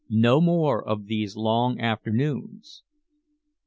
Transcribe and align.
"No 0.09 0.41
more 0.41 0.83
of 0.83 1.05
these 1.05 1.35
long 1.37 1.79
afternoons." 1.79 2.81